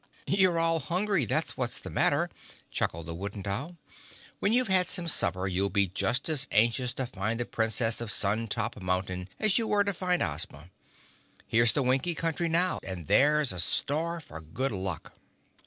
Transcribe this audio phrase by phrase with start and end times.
[0.25, 2.31] "You're all hungry, that's what's the matter,"
[2.71, 3.77] chuckled the Wooden Doll.
[4.39, 8.09] "When you've had some supper you'll be just as anxious to find the Princess of
[8.09, 10.71] Sun Top Mountain as you were to find Ozma.
[11.45, 15.13] Here's the Winkie Country now, and there's a star for good luck."